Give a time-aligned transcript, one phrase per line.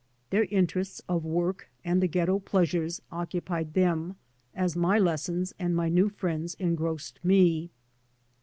[0.31, 4.15] Their interests of work and the ghetto pleasures occupied them
[4.55, 7.69] as my lessons and my new friends engrossed me.